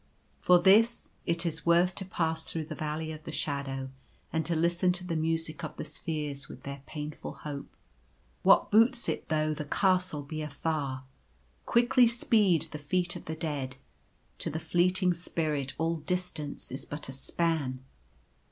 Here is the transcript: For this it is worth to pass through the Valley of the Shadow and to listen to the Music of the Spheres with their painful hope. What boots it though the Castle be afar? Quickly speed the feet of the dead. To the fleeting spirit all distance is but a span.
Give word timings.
For 0.39 0.57
this 0.57 1.09
it 1.27 1.45
is 1.45 1.63
worth 1.63 1.93
to 1.93 2.05
pass 2.05 2.43
through 2.43 2.65
the 2.65 2.73
Valley 2.73 3.11
of 3.11 3.23
the 3.23 3.31
Shadow 3.31 3.91
and 4.33 4.43
to 4.47 4.55
listen 4.55 4.91
to 4.93 5.03
the 5.05 5.15
Music 5.15 5.63
of 5.63 5.77
the 5.77 5.85
Spheres 5.85 6.49
with 6.49 6.61
their 6.61 6.81
painful 6.87 7.33
hope. 7.45 7.71
What 8.41 8.71
boots 8.71 9.07
it 9.07 9.29
though 9.29 9.53
the 9.53 9.63
Castle 9.63 10.23
be 10.23 10.41
afar? 10.41 11.03
Quickly 11.67 12.07
speed 12.07 12.63
the 12.71 12.79
feet 12.79 13.15
of 13.15 13.25
the 13.25 13.35
dead. 13.35 13.75
To 14.39 14.49
the 14.49 14.57
fleeting 14.57 15.13
spirit 15.13 15.73
all 15.77 15.97
distance 15.97 16.71
is 16.71 16.83
but 16.83 17.07
a 17.07 17.11
span. 17.11 17.83